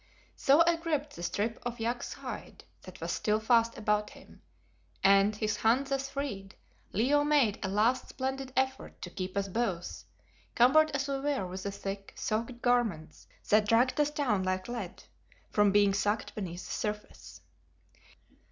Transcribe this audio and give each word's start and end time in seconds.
So 0.35 0.63
I 0.65 0.77
gripped 0.77 1.15
the 1.15 1.21
strip 1.21 1.59
of 1.63 1.79
yak's 1.79 2.13
hide 2.13 2.63
that 2.81 2.99
was 2.99 3.11
still 3.11 3.39
fast 3.39 3.77
about 3.77 4.09
him, 4.09 4.41
and, 5.03 5.35
his 5.35 5.57
hand 5.57 5.85
thus 5.85 6.09
freed, 6.09 6.55
Leo 6.91 7.23
made 7.23 7.59
a 7.61 7.67
last 7.67 8.09
splendid 8.09 8.51
effort 8.57 8.99
to 9.03 9.11
keep 9.11 9.37
us 9.37 9.47
both, 9.47 10.03
cumbered 10.55 10.89
as 10.95 11.07
we 11.07 11.19
were 11.19 11.45
with 11.45 11.61
the 11.61 11.71
thick, 11.71 12.13
soaked 12.15 12.63
garments 12.63 13.27
that 13.49 13.67
dragged 13.69 13.99
us 14.01 14.09
down 14.09 14.41
like 14.41 14.67
lead, 14.67 15.03
from 15.51 15.71
being 15.71 15.93
sucked 15.93 16.33
beneath 16.33 16.65
the 16.65 16.71
surface. 16.73 17.41